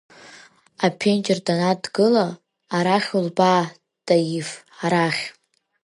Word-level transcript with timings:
Аԥенџьыр 0.85 1.39
даннадгыла, 1.45 2.27
Арахь 2.77 3.11
улбаа, 3.17 3.63
Таиф, 4.05 4.49
арахь! 4.83 5.23